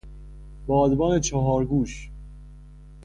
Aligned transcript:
بادبان 0.67 1.19
چهارگوش 1.19 2.11